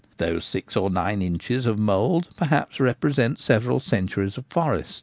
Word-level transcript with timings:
Those 0.17 0.45
six 0.45 0.75
or 0.75 0.89
nine 0.89 1.21
inches 1.21 1.67
of 1.67 1.77
mould 1.77 2.25
perhaps 2.35 2.79
represent 2.79 3.39
several 3.39 3.79
centuries 3.79 4.35
of 4.35 4.45
forest. 4.49 4.99